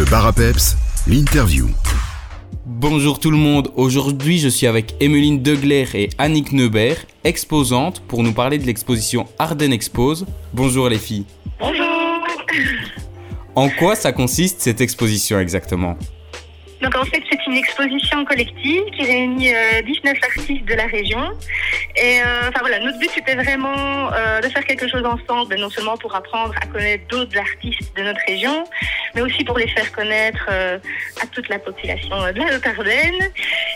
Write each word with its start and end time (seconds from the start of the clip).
Le 0.00 0.06
bar 0.06 0.24
à 0.24 0.32
peps, 0.32 0.78
l'interview. 1.06 1.68
Bonjour 2.64 3.20
tout 3.20 3.30
le 3.30 3.36
monde, 3.36 3.70
aujourd'hui 3.76 4.38
je 4.38 4.48
suis 4.48 4.66
avec 4.66 4.94
Emeline 4.98 5.42
Degler 5.42 5.84
et 5.92 6.08
Annick 6.16 6.52
Neubert, 6.52 7.04
exposantes, 7.22 8.00
pour 8.08 8.22
nous 8.22 8.32
parler 8.32 8.56
de 8.56 8.64
l'exposition 8.64 9.26
Ardennes 9.38 9.74
Expose. 9.74 10.24
Bonjour 10.54 10.88
les 10.88 10.96
filles. 10.96 11.26
Bonjour. 11.60 11.84
En 13.54 13.68
quoi 13.68 13.94
ça 13.94 14.12
consiste 14.12 14.62
cette 14.62 14.80
exposition 14.80 15.38
exactement? 15.38 15.98
Donc 16.80 16.96
en 16.96 17.04
fait, 17.04 17.22
c'est 17.30 17.46
une 17.46 17.56
exposition 17.56 18.24
collective 18.24 18.82
qui 18.96 19.04
réunit 19.04 19.54
euh, 19.54 19.82
19 19.82 20.16
artistes 20.22 20.64
de 20.64 20.74
la 20.74 20.86
région. 20.86 21.30
Et 21.96 22.20
euh, 22.20 22.48
enfin 22.48 22.60
voilà, 22.60 22.78
notre 22.78 22.98
but 22.98 23.10
c'était 23.14 23.34
vraiment 23.34 24.12
euh, 24.12 24.40
de 24.40 24.48
faire 24.48 24.64
quelque 24.64 24.88
chose 24.88 25.04
ensemble, 25.04 25.56
non 25.56 25.68
seulement 25.68 25.96
pour 25.96 26.14
apprendre 26.14 26.54
à 26.60 26.66
connaître 26.66 27.06
d'autres 27.08 27.36
artistes 27.36 27.94
de 27.96 28.02
notre 28.02 28.20
région, 28.26 28.64
mais 29.14 29.20
aussi 29.20 29.44
pour 29.44 29.58
les 29.58 29.68
faire 29.68 29.90
connaître 29.92 30.46
euh, 30.50 30.78
à 31.22 31.26
toute 31.26 31.48
la 31.48 31.58
population 31.58 32.16
de 32.32 32.38
la 32.38 32.56
Haute-Ardenne. 32.56 33.30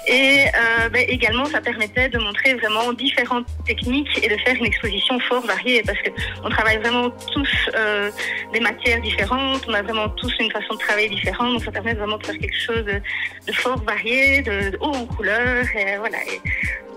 Et 0.07 0.45
euh, 0.47 0.89
ben, 0.91 1.05
également, 1.09 1.47
ça 1.47 1.61
permettait 1.61 2.09
de 2.09 2.19
montrer 2.19 2.55
vraiment 2.55 2.93
différentes 2.93 3.47
techniques 3.65 4.23
et 4.23 4.29
de 4.29 4.37
faire 4.39 4.55
une 4.55 4.67
exposition 4.67 5.19
fort 5.21 5.45
variée 5.47 5.83
parce 5.83 5.99
que 5.99 6.11
on 6.43 6.51
travaille 6.51 6.79
vraiment 6.79 7.11
tous 7.33 7.49
euh, 7.75 8.11
des 8.53 8.61
matières 8.61 9.01
différentes, 9.01 9.65
on 9.67 9.73
a 9.73 9.83
vraiment 9.83 10.09
tous 10.11 10.33
une 10.41 10.51
façon 10.51 10.75
de 10.75 10.79
travailler 10.79 11.09
différente, 11.09 11.53
donc 11.53 11.65
ça 11.65 11.73
permet 11.73 11.95
vraiment 11.95 12.19
de 12.19 12.27
faire 12.27 12.39
quelque 12.39 12.61
chose 12.61 12.85
de, 12.85 13.53
fort 13.53 13.83
varié, 13.85 14.43
de, 14.43 14.77
haut 14.81 14.95
en 14.95 15.07
couleurs, 15.07 15.65
et 15.75 15.97
voilà. 15.97 16.19
Et 16.19 16.41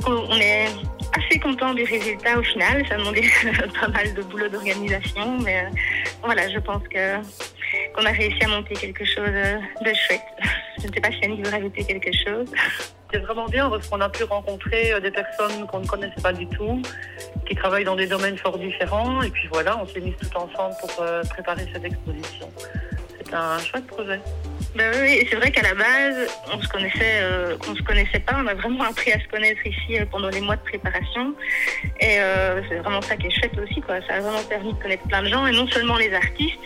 on 0.05 0.35
est 0.39 0.67
assez 1.17 1.39
content 1.39 1.73
du 1.73 1.83
résultat 1.83 2.37
au 2.37 2.43
final. 2.43 2.85
Ça 2.87 2.95
a 2.95 2.97
demandé 2.97 3.21
pas 3.79 3.87
mal 3.87 4.13
de 4.13 4.21
boulot 4.23 4.49
d'organisation, 4.49 5.37
mais 5.39 5.59
euh, 5.59 5.69
voilà, 6.23 6.49
je 6.49 6.59
pense 6.59 6.83
que 6.89 7.15
qu'on 7.93 8.05
a 8.05 8.11
réussi 8.11 8.43
à 8.43 8.47
monter 8.49 8.75
quelque 8.75 9.05
chose 9.05 9.29
de 9.81 9.93
chouette. 9.93 10.21
Je 10.79 10.87
ne 10.87 10.93
sais 10.93 11.01
pas 11.01 11.11
si 11.11 11.23
Annie 11.23 11.41
veut 11.41 11.49
rajouter 11.49 11.83
quelque 11.83 12.11
chose. 12.11 12.47
C'est 13.11 13.19
vraiment 13.19 13.45
bien 13.45 13.69
parce 13.69 13.87
qu'on 13.87 14.01
a 14.01 14.09
pu 14.09 14.23
rencontrer 14.23 14.91
euh, 14.91 14.99
des 14.99 15.11
personnes 15.11 15.65
qu'on 15.67 15.79
ne 15.79 15.87
connaissait 15.87 16.21
pas 16.21 16.33
du 16.33 16.45
tout, 16.47 16.81
qui 17.47 17.55
travaillent 17.55 17.85
dans 17.85 17.95
des 17.95 18.07
domaines 18.07 18.37
fort 18.37 18.57
différents. 18.57 19.21
Et 19.21 19.29
puis 19.29 19.47
voilà, 19.51 19.77
on 19.81 19.87
s'est 19.87 20.01
mis 20.01 20.13
tout 20.13 20.37
ensemble 20.37 20.75
pour 20.81 20.91
euh, 21.01 21.23
préparer 21.29 21.65
cette 21.71 21.85
exposition. 21.85 22.49
C'est 23.17 23.33
un 23.33 23.59
chouette 23.59 23.87
projet. 23.87 24.19
Ben 24.75 24.93
oui, 25.01 25.25
c'est 25.29 25.37
vrai 25.37 25.51
qu'à 25.51 25.61
la 25.61 25.73
base, 25.73 26.29
on 26.53 26.61
se 26.61 26.67
connaissait, 26.67 27.21
euh, 27.21 27.57
se 27.63 27.83
connaissait 27.83 28.19
pas. 28.19 28.35
On 28.43 28.47
a 28.47 28.53
vraiment 28.53 28.83
appris 28.83 29.11
à 29.13 29.19
se 29.19 29.27
connaître 29.27 29.65
ici 29.65 29.97
pendant 30.11 30.29
les 30.29 30.41
mois 30.41 30.57
de 30.57 30.61
préparation. 30.61 31.33
Et 31.99 32.19
c'est 32.69 32.75
vraiment 32.75 33.01
ça 33.01 33.15
qui 33.15 33.27
est 33.27 33.31
chouette 33.31 33.57
aussi, 33.57 33.81
quoi. 33.81 33.95
Ça 34.07 34.15
a 34.15 34.19
vraiment 34.19 34.43
permis 34.43 34.73
de 34.73 34.79
connaître 34.81 35.03
plein 35.07 35.23
de 35.23 35.29
gens, 35.29 35.47
et 35.47 35.51
non 35.51 35.67
seulement 35.67 35.97
les 35.97 36.13
artistes, 36.13 36.59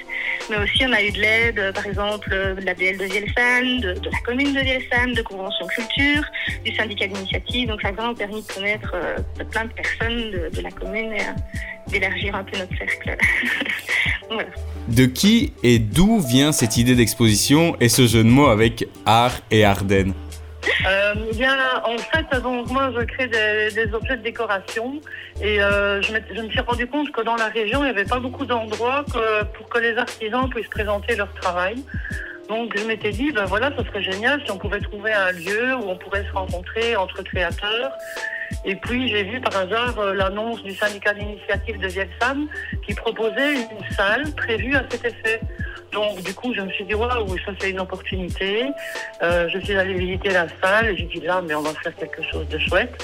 mais 0.52 0.58
aussi 0.58 0.86
on 0.86 0.92
a 0.92 1.02
eu 1.02 1.12
de 1.12 1.20
l'aide, 1.20 1.60
euh, 1.60 1.72
par 1.72 1.86
exemple, 1.86 2.30
euh, 2.34 2.56
de 2.56 2.66
la 2.66 2.74
BL 2.74 2.98
de 2.98 3.06
Vielsanne, 3.06 3.80
de, 3.80 4.10
la 4.12 4.20
commune 4.26 4.54
de 4.54 4.60
Vielsanne, 4.60 5.14
de 5.14 5.22
Convention 5.22 5.66
Culture, 5.68 6.24
du 6.66 6.76
syndicat 6.76 7.08
d'initiative. 7.08 7.70
Donc 7.70 7.82
ça 7.82 7.88
a 7.88 7.92
vraiment 7.94 8.14
permis 8.14 8.42
de 8.42 8.54
connaître 8.54 8.92
euh, 8.94 9.44
plein 9.50 9.66
de 9.66 9.72
personnes 9.72 10.32
de, 10.54 10.62
la 10.62 10.72
commune 10.72 11.14
et 11.14 11.90
d'élargir 11.90 12.36
un 12.36 12.44
peu 12.44 12.58
notre 12.58 12.78
cercle. 12.78 13.18
De 14.88 15.06
qui 15.06 15.54
et 15.62 15.78
d'où 15.78 16.20
vient 16.20 16.52
cette 16.52 16.78
idée 16.78 16.96
d'exposition 16.96 17.76
et 17.80 17.90
ce 17.90 18.08
jeu 18.08 18.24
de 18.24 18.30
mots 18.30 18.48
avec 18.48 18.88
art 19.06 19.40
et 19.52 19.64
Ardennes? 19.64 20.14
Euh, 20.88 21.14
eh 21.40 21.46
en 21.84 21.98
fait, 21.98 22.42
donc, 22.42 22.70
moi, 22.72 22.92
je 22.98 23.04
crée 23.06 23.28
des, 23.28 23.94
objets 23.94 24.18
de 24.18 24.24
décoration 24.24 25.00
et 25.42 25.62
euh, 25.62 26.02
je, 26.02 26.14
me 26.14 26.50
suis 26.50 26.60
rendu 26.60 26.88
compte 26.88 27.12
que 27.12 27.22
dans 27.22 27.36
la 27.36 27.48
région, 27.48 27.80
il 27.82 27.86
n'y 27.86 27.90
avait 27.90 28.06
pas 28.06 28.20
beaucoup 28.20 28.46
d'endroits 28.46 29.06
pour 29.54 29.70
que 29.70 29.80
les 29.80 29.98
artisans 29.98 30.50
puissent 30.50 30.70
présenter 30.70 31.16
leur 31.16 31.34
travail. 31.36 31.84
Donc, 32.50 32.78
je 32.78 32.84
m'étais 32.86 33.12
dit, 33.12 33.32
ben 33.32 33.46
voilà, 33.46 33.72
ce 33.78 33.84
serait 33.86 34.04
génial 34.04 34.42
si 34.44 34.52
on 34.52 34.58
pouvait 34.58 34.82
trouver 34.82 35.14
un 35.14 35.32
lieu 35.32 35.76
où 35.76 35.90
on 35.90 35.96
pourrait 35.98 36.26
se 36.26 36.32
rencontrer 36.34 36.96
entre 36.96 37.22
créateurs. 37.24 37.92
Et 38.66 38.76
puis, 38.76 39.08
j'ai 39.08 39.24
vu 39.24 39.40
par 39.40 39.56
hasard 39.56 39.98
euh, 40.00 40.14
l'annonce 40.14 40.62
du 40.64 40.76
syndicat 40.76 41.14
d'initiative 41.14 41.80
de 41.80 41.88
Vielsanne 41.88 42.48
qui 42.86 42.94
proposait 42.94 43.54
une 43.54 43.96
salle 43.96 44.30
prévue 44.36 44.76
à 44.76 44.84
cet 44.90 45.06
effet. 45.06 45.40
Donc, 45.92 46.22
du 46.24 46.34
coup, 46.34 46.54
je 46.54 46.62
me 46.62 46.70
suis 46.72 46.86
dit, 46.86 46.94
waouh, 46.94 47.38
ça 47.46 47.52
c'est 47.60 47.72
une 47.72 47.80
opportunité. 47.80 48.66
Euh, 49.22 49.50
je 49.50 49.60
suis 49.60 49.76
allée 49.76 49.94
visiter 49.94 50.30
la 50.30 50.48
salle 50.62 50.88
et 50.90 50.98
j'ai 50.98 51.06
dit 51.06 51.22
là, 51.22 51.42
mais 51.46 51.54
on 51.54 51.62
va 51.62 51.74
faire 51.84 51.96
quelque 51.96 52.22
chose 52.32 52.48
de 52.48 52.58
chouette. 52.58 52.96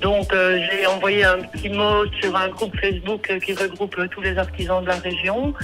Donc 0.00 0.32
euh, 0.32 0.58
j'ai 0.70 0.86
envoyé 0.86 1.24
un 1.24 1.38
petit 1.38 1.70
mot 1.70 2.04
sur 2.20 2.36
un 2.36 2.48
groupe 2.48 2.76
Facebook 2.78 3.38
qui 3.44 3.54
regroupe 3.54 3.96
tous 4.10 4.20
les 4.20 4.36
artisans 4.36 4.82
de 4.82 4.88
la 4.88 4.96
région. 4.96 5.54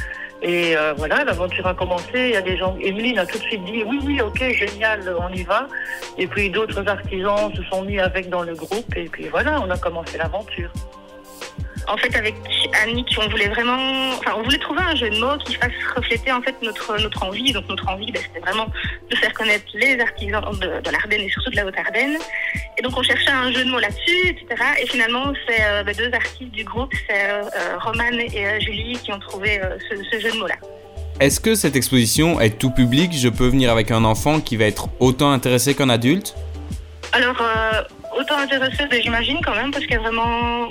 Et 0.43 0.75
euh, 0.77 0.95
voilà, 0.97 1.25
l'aventure 1.25 1.67
a 1.67 1.75
commencé. 1.75 2.15
Il 2.15 2.31
y 2.31 2.37
a 2.37 2.41
des 2.41 2.57
gens. 2.57 2.75
Emeline 2.81 3.19
a 3.19 3.27
tout 3.27 3.37
de 3.37 3.43
suite 3.43 3.63
dit 3.65 3.83
oui, 3.87 4.01
oui, 4.05 4.21
ok, 4.23 4.39
génial, 4.53 5.15
on 5.21 5.33
y 5.35 5.43
va. 5.43 5.69
Et 6.17 6.27
puis 6.27 6.49
d'autres 6.49 6.89
artisans 6.89 7.55
se 7.55 7.63
sont 7.65 7.83
mis 7.83 7.99
avec 7.99 8.31
dans 8.31 8.43
le 8.43 8.55
groupe. 8.55 8.97
Et 8.97 9.05
puis 9.05 9.29
voilà, 9.29 9.61
on 9.61 9.69
a 9.69 9.77
commencé 9.77 10.17
l'aventure. 10.17 10.71
En 11.91 11.97
fait, 11.97 12.15
avec 12.15 12.35
Annick, 12.83 13.09
on 13.21 13.29
voulait 13.29 13.49
vraiment, 13.49 14.11
enfin, 14.19 14.33
on 14.39 14.43
voulait 14.43 14.59
trouver 14.59 14.81
un 14.81 14.95
jeu 14.95 15.11
de 15.11 15.19
mots 15.19 15.37
qui 15.45 15.55
fasse 15.55 15.73
refléter 15.97 16.31
en 16.31 16.41
fait 16.41 16.55
notre 16.63 16.97
notre 17.01 17.23
envie. 17.25 17.53
Donc 17.53 17.69
notre 17.69 17.89
envie, 17.89 18.13
ben, 18.13 18.23
c'était 18.23 18.39
vraiment 18.41 18.67
de 19.11 19.17
faire 19.17 19.33
connaître 19.33 19.65
les 19.75 19.99
artisans 19.99 20.41
de, 20.61 20.81
de 20.81 20.91
l'Ardenne 20.91 21.23
et 21.23 21.29
surtout 21.31 21.51
de 21.51 21.57
la 21.57 21.67
Haute-Ardenne. 21.67 22.17
Et 22.79 22.83
donc 22.83 22.97
on 22.97 23.03
cherchait 23.03 23.31
un 23.31 23.51
jeu 23.53 23.65
de 23.65 23.71
mots 23.71 23.81
là-dessus, 23.81 24.29
etc. 24.29 24.47
Et 24.81 24.87
finalement, 24.87 25.33
c'est 25.49 25.63
euh, 25.63 25.83
ben, 25.83 25.95
deux 25.97 26.13
artistes 26.15 26.53
du 26.53 26.65
groupe, 26.65 26.93
c'est 27.09 27.29
euh, 27.29 27.43
euh, 27.43 27.79
Romane 27.81 28.21
et 28.21 28.47
euh, 28.47 28.61
Julie, 28.61 28.97
qui 29.03 29.13
ont 29.13 29.19
trouvé 29.19 29.61
ce, 29.91 29.97
ce 29.97 30.21
jeu 30.21 30.31
de 30.31 30.39
mots-là. 30.39 30.57
Est-ce 31.21 31.41
que 31.41 31.55
cette 31.55 31.77
exposition 31.77 32.41
est 32.41 32.59
tout 32.59 32.71
public? 32.71 33.13
Je 33.13 33.29
peux 33.29 33.47
venir 33.49 33.71
avec 33.71 33.91
un 33.91 34.05
enfant 34.05 34.41
qui 34.41 34.57
va 34.57 34.65
être 34.65 34.89
autant 35.01 35.33
intéressé 35.33 35.75
qu'un 35.75 35.91
adulte? 35.91 36.35
Alors, 37.13 37.37
euh, 37.43 37.83
autant 38.19 38.39
intéressé, 38.39 38.87
ben, 38.91 39.03
j'imagine 39.03 39.39
quand 39.45 39.55
même, 39.55 39.71
parce 39.71 39.85
qu'il 39.85 39.95
y 39.95 39.99
a 39.99 40.01
vraiment. 40.01 40.71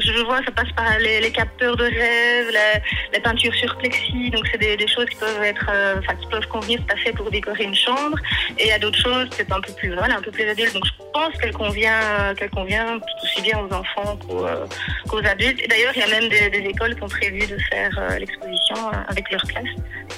Je 0.00 0.24
vois, 0.24 0.42
ça 0.44 0.50
passe 0.50 0.70
par 0.72 0.98
les, 0.98 1.30
capteurs 1.30 1.76
de 1.76 1.84
rêve, 1.84 2.50
la, 2.52 3.20
peinture 3.20 3.54
sur 3.54 3.76
plexi, 3.78 4.30
donc 4.30 4.46
c'est 4.50 4.58
des, 4.58 4.86
choses 4.86 5.06
qui 5.06 5.16
peuvent 5.16 5.42
être, 5.42 5.66
euh, 5.70 5.96
enfin, 5.98 6.14
qui 6.14 6.26
peuvent 6.26 6.46
convenir 6.48 6.80
tout 6.80 6.94
à 6.94 6.96
fait 6.96 7.12
pour 7.12 7.30
décorer 7.30 7.64
une 7.64 7.74
chambre. 7.74 8.18
Et 8.58 8.64
il 8.64 8.68
y 8.68 8.72
a 8.72 8.78
d'autres 8.78 8.98
choses, 8.98 9.28
c'est 9.36 9.50
un 9.52 9.60
peu 9.60 9.72
plus, 9.74 9.94
voilà, 9.94 10.16
un 10.16 10.22
peu 10.22 10.30
plus 10.30 10.48
adulte. 10.48 10.74
Donc 10.74 10.84
je 10.86 10.92
pense 11.12 11.34
qu'elle 11.38 11.52
convient, 11.52 12.00
euh, 12.20 12.34
qu'elle 12.34 12.50
convient 12.50 12.98
tout 12.98 13.24
aussi 13.24 13.42
bien 13.42 13.58
aux 13.58 13.72
enfants 13.72 14.16
qu'aux, 14.16 14.46
euh, 14.46 15.22
adultes. 15.24 15.68
D'ailleurs, 15.68 15.92
il 15.94 16.00
y 16.00 16.02
a 16.02 16.20
même 16.20 16.28
des, 16.28 16.50
des 16.50 16.68
écoles 16.68 16.94
qui 16.94 17.02
ont 17.02 17.08
prévu 17.08 17.40
de 17.40 17.58
faire 17.70 18.18
l'exposition 18.18 18.76
avec 19.08 19.30
leur 19.30 19.42
classe. 19.42 19.64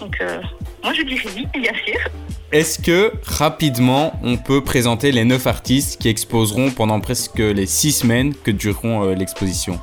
Donc 0.03 0.17
euh, 0.21 0.41
moi, 0.83 0.93
je 0.93 1.03
dirais 1.03 1.29
oui, 1.37 1.47
bien 1.61 1.73
sûr. 1.87 1.97
Est-ce 2.51 2.83
que 2.83 3.13
rapidement 3.25 4.13
on 4.25 4.37
peut 4.37 4.63
présenter 4.63 5.13
les 5.13 5.25
9 5.25 5.47
artistes 5.47 6.01
qui 6.03 6.09
exposeront 6.09 6.71
pendant 6.73 6.99
presque 7.01 7.39
les 7.39 7.67
6 7.67 7.93
semaines 7.93 8.35
que 8.35 8.51
dureront 8.51 9.05
euh, 9.05 9.15
l'exposition? 9.15 9.79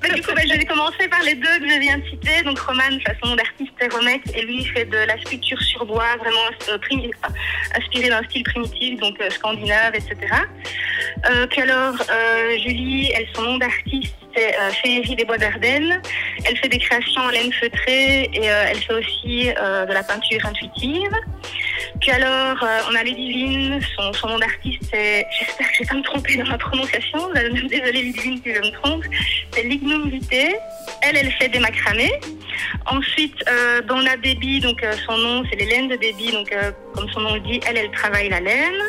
Mais 0.00 0.12
du 0.14 0.22
coup, 0.22 0.30
ben, 0.36 0.46
je 0.48 0.56
vais 0.56 0.64
commencer 0.64 1.08
par 1.10 1.20
les 1.24 1.34
deux 1.34 1.58
que 1.58 1.68
je 1.68 1.80
viens 1.80 1.98
de 1.98 2.04
citer. 2.04 2.42
Donc, 2.44 2.56
Roman, 2.60 2.84
son 3.20 3.30
nom 3.30 3.34
d'artiste 3.36 3.72
Romec, 3.92 4.22
et 4.34 4.42
lui, 4.42 4.64
fait 4.64 4.84
de 4.84 4.96
la 4.96 5.18
sculpture 5.20 5.60
sur 5.60 5.84
bois, 5.84 6.16
vraiment 6.18 6.48
euh, 6.68 6.78
primi- 6.78 7.10
enfin, 7.24 7.34
inspiré 7.76 8.08
d'un 8.08 8.22
style 8.22 8.44
primitif, 8.44 9.00
donc 9.00 9.20
euh, 9.20 9.28
scandinave, 9.30 9.96
etc. 9.96 10.14
Euh, 11.30 11.46
puis 11.46 11.62
alors, 11.62 11.94
euh, 12.10 12.58
Julie, 12.58 13.12
son 13.34 13.42
nom 13.42 13.58
d'artiste, 13.58 14.14
c'est 14.34 14.54
euh, 14.58 14.70
Féerie 14.82 15.16
des 15.16 15.24
Bois 15.24 15.38
d'Ardennes. 15.38 16.00
Elle 16.44 16.56
fait 16.58 16.68
des 16.68 16.78
créations 16.78 17.22
en 17.22 17.30
laine 17.30 17.52
feutrée 17.52 18.30
et 18.32 18.50
euh, 18.50 18.64
elle 18.68 18.78
fait 18.78 18.94
aussi 18.94 19.50
euh, 19.50 19.86
de 19.86 19.92
la 19.92 20.02
peinture 20.02 20.44
intuitive. 20.44 21.10
Puis 22.00 22.10
alors, 22.10 22.56
on 22.90 22.94
a 22.94 23.02
Ludivine, 23.02 23.80
son, 23.96 24.12
son 24.12 24.28
nom 24.28 24.38
d'artiste, 24.38 24.82
c'est, 24.92 25.26
j'espère 25.38 25.68
que 25.68 25.74
je 25.74 25.78
vais 25.82 25.88
pas 25.88 25.94
me 25.94 26.02
tromper 26.02 26.36
dans 26.36 26.50
la 26.50 26.58
prononciation, 26.58 27.28
désolée 27.68 28.02
Ludivine 28.02 28.40
si 28.44 28.54
je 28.54 28.60
me 28.60 28.72
trompe, 28.82 29.04
c'est 29.52 29.62
Lignum 29.62 30.08
Vitae. 30.10 30.54
Elle, 31.02 31.16
elle 31.16 31.32
fait 31.32 31.48
des 31.48 31.58
macramés. 31.58 32.12
Ensuite, 32.86 33.36
euh, 33.48 33.80
dans 33.82 34.00
la 34.00 34.16
Baby, 34.16 34.60
donc 34.60 34.84
son 35.06 35.16
nom, 35.16 35.44
c'est 35.50 35.56
les 35.56 35.66
laines 35.66 35.88
de 35.88 35.96
Baby, 35.96 36.32
donc 36.32 36.54
comme 36.94 37.08
son 37.10 37.20
nom 37.20 37.34
le 37.34 37.40
dit, 37.40 37.60
elle, 37.66 37.78
elle 37.78 37.90
travaille 37.90 38.28
la 38.28 38.40
laine. 38.40 38.82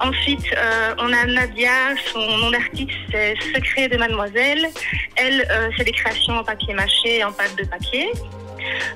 Ensuite, 0.00 0.44
euh, 0.56 0.94
on 0.98 1.12
a 1.12 1.24
Nadia, 1.26 1.96
son 2.12 2.20
nom 2.20 2.50
d'artiste, 2.50 2.90
c'est 3.10 3.34
Secret 3.54 3.88
de 3.88 3.96
Mademoiselle. 3.96 4.68
Elle, 5.16 5.46
euh, 5.50 5.70
c'est 5.76 5.84
des 5.84 5.92
créations 5.92 6.34
en 6.34 6.44
papier 6.44 6.72
mâché 6.74 7.18
et 7.18 7.24
en 7.24 7.32
pâte 7.32 7.56
de 7.56 7.64
papier. 7.64 8.08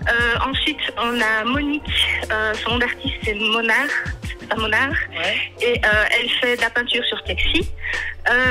Euh, 0.08 0.48
ensuite, 0.48 0.80
on 0.98 1.20
a 1.20 1.44
Monique, 1.44 1.82
euh, 2.30 2.54
son 2.62 2.72
nom 2.72 2.78
d'artiste, 2.78 3.16
c'est 3.24 3.34
Monard. 3.34 3.88
Monard. 4.58 4.92
Et 5.62 5.80
elle 5.82 6.28
fait 6.40 6.56
de 6.56 6.60
la 6.60 6.68
peinture 6.68 7.02
sur 7.06 7.22
plexi. 7.24 7.70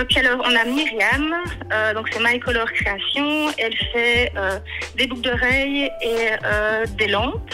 Puis 0.09 0.17
alors, 0.17 0.39
on 0.43 0.55
a 0.55 0.65
Myriam, 0.65 1.35
donc 1.93 2.09
c'est 2.11 2.19
My 2.19 2.39
Color 2.39 2.71
Création. 2.71 3.51
Elle 3.59 3.77
fait 3.93 4.33
des 4.95 5.05
boucles 5.05 5.29
d'oreilles 5.29 5.91
et 6.01 6.95
des 6.97 7.07
lampes. 7.07 7.53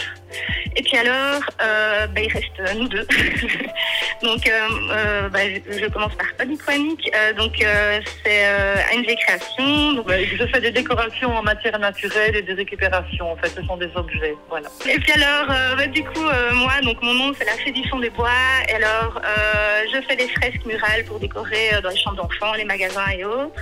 Et 0.78 0.84
puis 0.84 0.96
alors, 0.98 1.42
euh, 1.62 2.06
ben, 2.08 2.24
il 2.24 2.32
reste 2.32 2.76
nous 2.78 2.88
deux. 2.88 3.08
Donc, 4.24 4.48
euh, 4.48 4.68
euh, 4.92 5.30
bah, 5.30 5.40
je, 5.44 5.80
je 5.80 5.86
commence 5.88 6.14
par 6.16 6.28
Euh, 6.40 7.34
Donc, 7.34 7.62
euh, 7.62 8.00
c'est 8.24 8.46
euh, 8.46 8.76
ANG 8.94 9.16
Création. 9.26 9.94
Donc, 9.94 10.08
Je 10.10 10.46
fais 10.48 10.62
des 10.62 10.72
décorations 10.72 11.36
en 11.36 11.42
matière 11.42 11.78
naturelle 11.80 12.36
et 12.36 12.42
des 12.44 12.54
récupérations. 12.54 13.32
En 13.32 13.36
fait, 13.38 13.50
ce 13.50 13.64
sont 13.64 13.78
des 13.78 13.90
objets. 13.96 14.36
Voilà. 14.50 14.70
Et 14.88 15.00
puis 15.00 15.12
alors, 15.14 15.50
euh, 15.50 15.76
bah, 15.76 15.88
du 15.88 16.04
coup, 16.04 16.26
euh, 16.26 16.54
moi, 16.54 16.74
donc 16.84 17.02
mon 17.02 17.14
nom 17.14 17.34
c'est 17.38 17.46
la 17.46 17.54
Fée 17.54 17.72
du 17.72 17.88
Fond 17.90 18.00
des 18.00 18.12
Bois. 18.12 18.30
Et 18.70 18.74
alors, 18.74 19.20
euh, 19.24 19.84
je 19.94 20.02
fais 20.08 20.16
des 20.16 20.28
fresques 20.28 20.66
murales 20.66 21.04
pour 21.06 21.20
décorer 21.20 21.74
euh, 21.74 21.82
dans 21.82 21.90
les 21.90 21.98
chambres 21.98 22.18
d'enfants, 22.18 22.54
les 22.54 22.66
magasins 22.66 23.10
et 23.18 23.26
autres. 23.26 23.62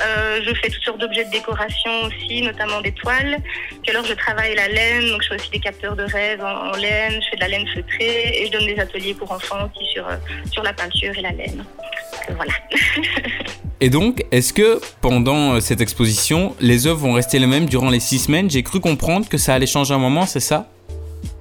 Euh, 0.00 0.40
je 0.44 0.52
fais 0.54 0.68
toutes 0.68 0.82
sortes 0.82 1.00
d'objets 1.00 1.24
de 1.24 1.30
décoration 1.30 1.90
aussi, 2.04 2.42
notamment 2.42 2.80
des 2.80 2.92
toiles. 2.92 3.38
Puis 3.82 3.90
alors, 3.90 4.04
je 4.04 4.14
travaille 4.14 4.54
la 4.54 4.68
laine, 4.68 5.08
donc 5.08 5.22
je 5.22 5.28
fais 5.28 5.34
aussi 5.36 5.50
des 5.50 5.60
capteurs 5.60 5.96
de 5.96 6.04
rêve 6.04 6.41
en, 6.42 6.72
laine. 6.76 7.20
Je 7.22 7.28
fais 7.30 7.36
de 7.36 7.40
la 7.40 7.48
laine 7.48 7.66
feutrée 7.68 8.42
et 8.42 8.46
je 8.46 8.52
donne 8.52 8.66
des 8.66 8.78
ateliers 8.78 9.14
pour 9.14 9.30
enfants 9.30 9.70
sur 9.92 10.06
euh, 10.06 10.16
sur 10.50 10.62
la 10.62 10.72
peinture 10.72 11.16
et 11.16 11.22
la 11.22 11.32
laine. 11.32 11.64
Euh, 12.28 12.34
voilà. 12.34 12.52
Et 13.80 13.90
donc, 13.90 14.24
est-ce 14.30 14.52
que 14.52 14.80
pendant 15.00 15.54
euh, 15.54 15.60
cette 15.60 15.80
exposition, 15.80 16.54
les 16.60 16.86
œuvres 16.86 17.00
vont 17.00 17.14
rester 17.14 17.40
les 17.40 17.48
mêmes 17.48 17.66
durant 17.66 17.90
les 17.90 17.98
six 17.98 18.20
semaines? 18.20 18.48
J'ai 18.48 18.62
cru 18.62 18.78
comprendre 18.78 19.28
que 19.28 19.38
ça 19.38 19.54
allait 19.54 19.66
changer 19.66 19.92
un 19.92 19.98
moment, 19.98 20.24
c'est 20.24 20.38
ça? 20.38 20.68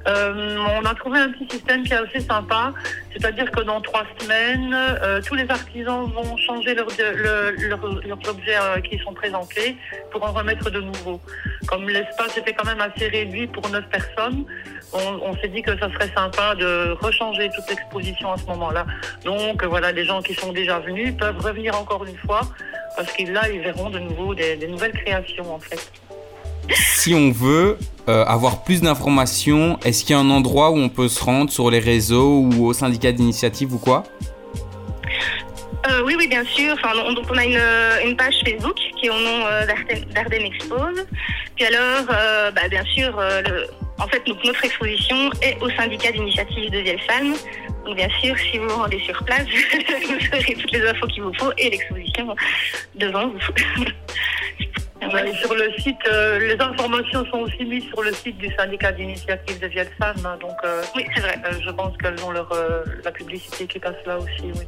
Euh, 0.08 0.58
on 0.82 0.86
a 0.86 0.96
trouvé 0.96 1.20
un 1.20 1.30
petit 1.32 1.48
système 1.50 1.84
qui 1.84 1.94
est 1.94 1.98
assez 1.98 2.20
sympa, 2.22 2.74
c'est-à-dire 3.14 3.52
que 3.52 3.62
dans 3.62 3.82
trois 3.82 4.04
semaines, 4.20 4.74
euh, 4.74 5.22
tous 5.22 5.36
les 5.36 5.50
artisans 5.50 6.06
vont 6.12 6.38
changer 6.38 6.74
leurs 6.74 6.88
le- 6.98 7.68
leurs- 7.70 8.02
leurs 8.08 8.30
objets 8.30 8.58
euh, 8.60 8.80
qui 8.82 8.98
sont 9.00 9.14
présentés 9.14 9.78
pour 10.12 10.24
en 10.24 10.32
remettre 10.32 10.70
de 10.70 10.82
nouveaux. 10.82 11.22
Comme 11.68 11.88
l'espace 11.88 12.38
était 12.38 12.54
quand 12.54 12.66
même 12.66 12.82
assez 12.82 13.08
réduit 13.08 13.48
pour 13.48 13.68
neuf 13.70 13.86
personnes, 13.90 14.46
on, 14.94 15.34
s'est 15.38 15.48
dit 15.48 15.62
que 15.62 15.78
ça 15.80 15.90
serait 15.94 16.12
sympa 16.14 16.54
de 16.56 16.92
rechanger 17.02 17.50
toute 17.56 17.70
l'exposition 17.70 18.34
à 18.34 18.38
ce 18.38 18.46
moment-là. 18.48 18.86
Donc 19.24 19.64
voilà, 19.64 19.92
les 19.94 20.04
gens 20.04 20.22
qui 20.22 20.34
sont 20.34 20.52
déjà 20.52 20.80
venus 20.80 21.16
peuvent 21.16 21.40
revenir 21.40 21.80
encore 21.80 22.04
une 22.06 22.18
fois 22.18 22.42
parce 22.98 23.12
que 23.14 23.24
là, 23.32 23.50
ils 23.50 23.62
verront 23.62 23.90
de 23.90 24.00
nouveau 24.00 24.36
des 24.36 24.68
nouvelles 24.68 24.92
créations 24.92 25.54
en 25.54 25.60
fait. 25.60 25.80
Si 26.70 27.14
on 27.14 27.32
veut 27.32 27.78
euh, 28.10 28.26
avoir 28.26 28.64
plus 28.64 28.82
d'informations, 28.82 29.80
est-ce 29.84 30.04
qu'il 30.04 30.12
y 30.12 30.14
a 30.14 30.20
un 30.20 30.30
endroit 30.30 30.72
où 30.72 30.78
on 30.78 30.90
peut 30.90 31.08
se 31.08 31.24
rendre 31.24 31.52
sur 31.52 31.70
les 31.72 31.80
réseaux 31.80 32.40
ou 32.40 32.66
au 32.66 32.74
syndicat 32.74 33.12
d'initiative 33.12 33.74
ou 33.74 33.78
quoi 33.78 34.04
Euh, 35.90 36.02
oui, 36.06 36.16
oui, 36.18 36.28
bien 36.28 36.44
sûr. 36.46 36.76
On, 36.84 37.14
donc 37.14 37.26
on 37.30 37.38
a 37.38 37.46
une, 37.46 37.58
euh, 37.58 38.06
une 38.06 38.16
page 38.16 38.36
Facebook 38.46 38.78
qui 39.00 39.08
est 39.08 39.10
au 39.10 39.20
nom 39.20 39.46
euh, 39.46 39.66
d'Arden 39.66 40.06
d'Arden 40.14 40.42
Expose. 40.42 41.06
Puis 41.56 41.66
alors, 41.66 42.06
bah, 42.54 42.68
bien 42.70 42.84
sûr, 42.86 43.20
en 44.00 44.08
fait, 44.08 44.24
notre 44.28 44.66
exposition 44.66 45.30
est 45.42 45.58
au 45.62 45.70
syndicat 45.72 46.12
d'initiative 46.12 46.72
de 46.72 46.80
Vielsalm. 46.80 47.34
Donc, 47.86 47.96
bien 47.96 48.10
sûr, 48.22 48.36
si 48.38 48.58
vous 48.58 48.68
vous 48.68 48.76
rendez 48.76 49.00
sur 49.00 49.24
place, 49.24 49.46
vous 50.08 50.38
aurez 50.38 50.56
toutes 50.56 50.72
les 50.72 50.88
infos 50.88 51.08
qu'il 51.08 51.24
vous 51.24 51.34
faut 51.34 51.52
et 51.58 51.70
l'exposition 51.70 52.36
devant 52.96 53.28
vous. 53.28 53.86
Sur 55.34 55.56
le 55.56 55.72
site, 55.80 55.98
euh, 56.12 56.40
les 56.40 56.62
informations 56.62 57.26
sont 57.26 57.40
aussi 57.40 57.66
mises 57.66 57.86
sur 57.88 58.02
le 58.04 58.14
site 58.14 58.38
du 58.38 58.54
syndicat 58.54 58.92
d'initiative 58.92 59.60
de 59.60 59.68
Vielsalm. 59.68 60.16
hein, 60.26 60.38
donc, 60.40 60.56
euh, 60.64 60.82
Oui, 60.96 61.06
c'est 61.16 61.22
vrai. 61.22 61.36
euh, 61.46 61.54
je 61.66 61.72
pense 61.72 61.98
qu'elles 61.98 62.24
ont 62.24 62.32
leur, 62.32 62.52
euh, 62.54 62.84
la 63.04 63.12
publicité 63.12 63.66
qui 63.66 63.80
passe 63.80 63.96
là 64.06 64.18
aussi, 64.20 64.44
oui. 64.56 64.68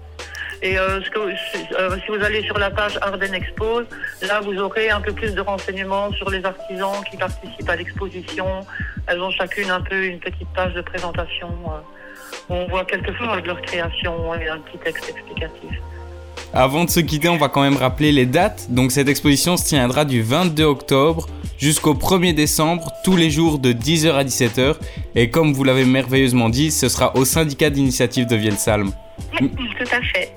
Et 0.61 0.79
euh, 0.79 1.01
ce 1.03 1.09
que, 1.09 1.19
si, 1.51 1.65
euh, 1.77 1.97
si 2.03 2.07
vous 2.17 2.23
allez 2.23 2.41
sur 2.43 2.57
la 2.57 2.71
page 2.71 2.97
Ardennes 3.01 3.33
Expose, 3.33 3.85
là 4.21 4.39
vous 4.39 4.57
aurez 4.59 4.89
un 4.89 5.01
peu 5.01 5.11
plus 5.11 5.33
de 5.35 5.41
renseignements 5.41 6.11
sur 6.13 6.29
les 6.29 6.43
artisans 6.45 7.03
qui 7.11 7.17
participent 7.17 7.69
à 7.69 7.75
l'exposition. 7.75 8.65
Elles 9.07 9.21
ont 9.21 9.31
chacune 9.31 9.69
un 9.69 9.81
peu 9.81 10.05
une 10.05 10.19
petite 10.19 10.47
page 10.55 10.73
de 10.73 10.81
présentation 10.81 11.49
euh, 11.67 12.49
où 12.49 12.53
on 12.55 12.67
voit 12.67 12.85
quelques 12.85 13.13
photos 13.13 13.41
de 13.41 13.47
leur 13.47 13.61
création 13.61 14.33
et 14.35 14.47
un 14.47 14.59
petit 14.59 14.77
texte 14.77 15.09
explicatif. 15.09 15.71
Avant 16.55 16.85
de 16.85 16.89
se 16.91 16.99
quitter, 16.99 17.29
on 17.29 17.37
va 17.37 17.49
quand 17.49 17.63
même 17.63 17.77
rappeler 17.77 18.11
les 18.11 18.27
dates. 18.27 18.67
Donc 18.69 18.91
cette 18.91 19.09
exposition 19.09 19.57
se 19.57 19.65
tiendra 19.65 20.05
du 20.05 20.21
22 20.21 20.63
octobre 20.63 21.27
jusqu'au 21.57 21.95
1er 21.95 22.35
décembre, 22.35 22.91
tous 23.03 23.15
les 23.15 23.31
jours 23.31 23.57
de 23.57 23.73
10h 23.73 24.11
à 24.13 24.23
17h. 24.23 24.75
Et 25.15 25.31
comme 25.31 25.53
vous 25.53 25.63
l'avez 25.63 25.85
merveilleusement 25.85 26.49
dit, 26.49 26.69
ce 26.69 26.89
sera 26.89 27.15
au 27.15 27.25
syndicat 27.25 27.71
d'initiative 27.71 28.27
de 28.27 28.35
Vielsalm. 28.35 28.91
Oui, 29.41 29.49
tout 29.49 29.95
à 29.95 30.01
fait. 30.01 30.33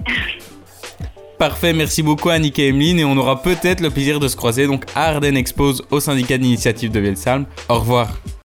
Parfait, 1.39 1.75
merci 1.75 2.03
beaucoup 2.03 2.31
Annick 2.31 2.59
et 2.59 2.69
Emeline 2.69 2.99
et 2.99 3.05
on 3.05 3.19
aura 3.19 3.43
peut-être 3.43 3.83
le 3.83 3.91
plaisir 3.91 4.19
de 4.19 4.27
se 4.27 4.37
croiser 4.37 4.67
donc 4.67 4.87
à 4.95 5.09
Ardennes 5.09 5.37
Expose 5.37 5.85
au 5.91 6.01
syndicat 6.01 6.39
d'initiative 6.39 6.91
de 6.91 7.01
Vielsalm. 7.01 7.45
Au 7.69 7.79
revoir. 7.79 8.09